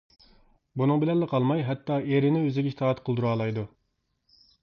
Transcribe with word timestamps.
بۇنىڭ 0.81 1.01
بىلەنلا 1.03 1.27
قالماي، 1.33 1.61
ھەتتا 1.67 1.99
ئېرىنى 2.07 2.41
ئۆزىگە 2.47 2.73
ئىتائەت 2.73 3.05
قىلدۇرالايدۇ. 3.09 3.67